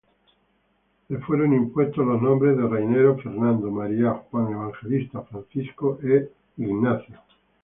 Le 1.11 1.19
fueron 1.19 1.53
impuestos 1.53 2.03
los 2.07 2.19
nombres 2.19 2.57
de 2.57 2.67
Raniero, 2.67 3.17
Fernando, 3.17 3.69
María, 3.69 4.09
Juan 4.31 4.51
Evangelista, 4.51 5.21
Francisco 5.21 5.99
e 6.01 6.27
Ignacio. 6.57 7.21